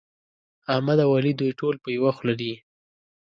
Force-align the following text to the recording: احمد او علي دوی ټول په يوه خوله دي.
احمد 0.73 0.97
او 1.05 1.09
علي 1.17 1.31
دوی 1.39 1.51
ټول 1.59 1.75
په 1.83 1.89
يوه 1.97 2.11
خوله 2.17 2.33
دي. 2.41 2.53